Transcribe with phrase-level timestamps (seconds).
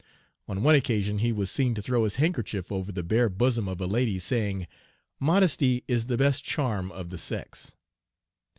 [0.47, 3.79] On one occasion, he was seen to throw his handkerchief over the bare bosom of
[3.79, 4.65] a lady, saying,
[5.19, 7.75] "Modesty is the best charm of the sex."